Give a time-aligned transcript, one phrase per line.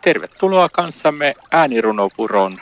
[0.00, 2.60] Tervetuloa kanssamme äänirunopuron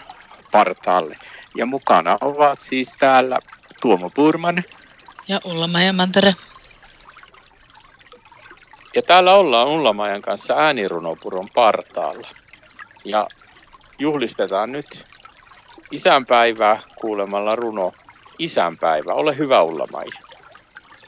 [0.52, 1.16] partaalle.
[1.56, 3.38] Ja mukana ovat siis täällä
[3.82, 4.64] Tuomo Purman.
[5.28, 6.34] Ja Ulla Mantere.
[8.94, 12.28] Ja täällä ollaan Ullamajan kanssa äänirunopuron partaalla.
[13.04, 13.26] Ja
[13.98, 15.04] juhlistetaan nyt
[15.90, 17.92] isänpäivää kuulemalla runo
[18.38, 19.12] Isänpäivä.
[19.14, 20.10] Ole hyvä Ullamaja.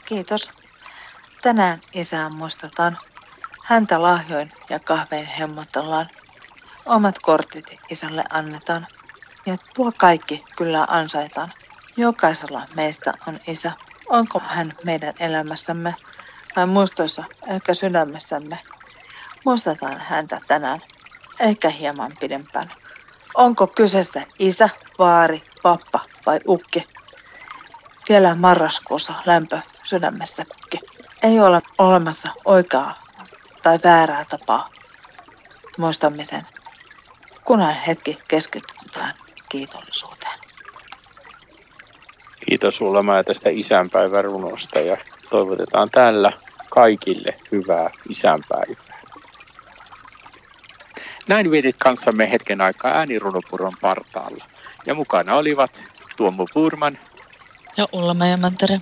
[0.05, 0.51] Kiitos.
[1.43, 2.99] Tänään isää muistetaan.
[3.65, 6.07] Häntä lahjoin ja kahveen hemmotellaan.
[6.87, 8.87] Omat kortit isälle annetaan.
[9.47, 11.53] Ja tuo kaikki kyllä ansaitaan.
[11.97, 13.73] Jokaisella meistä on isä.
[14.09, 15.95] Onko hän meidän elämässämme
[16.57, 18.59] vai muistoissa, ehkä sydämessämme?
[19.45, 20.81] Muistetaan häntä tänään,
[21.41, 22.69] ehkä hieman pidempään.
[23.35, 26.89] Onko kyseessä isä, vaari, pappa vai ukki?
[28.09, 30.79] Vielä marraskuussa lämpö sydämessä kukki.
[31.23, 32.99] Ei ole olemassa oikeaa
[33.63, 34.69] tai väärää tapaa
[35.79, 36.47] muistamisen,
[37.51, 39.15] kunhan hetki keskitytään
[39.49, 40.35] kiitollisuuteen.
[42.49, 44.97] Kiitos sulle tästä isänpäivän runosta ja
[45.31, 46.33] toivotetaan tällä
[46.69, 49.01] kaikille hyvää isänpäivää.
[51.29, 54.45] Näin vietit kanssamme hetken aikaa äänirunopuron partaalla.
[54.87, 55.85] Ja mukana olivat
[56.17, 56.99] Tuomo Purman
[57.77, 58.81] ja Ulla Mantere.